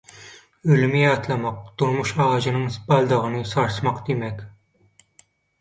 Ölümi 0.75 0.97
ýatlamak 1.01 1.59
durmuş 1.83 2.13
agajynyň 2.25 2.65
baldagyny 2.89 3.47
sarsmak 3.53 4.01
diýmek 4.09 4.41